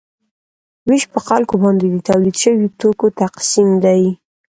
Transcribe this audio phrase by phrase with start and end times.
[0.87, 4.03] ویش په خلکو باندې د تولید شویو توکو تقسیم دی.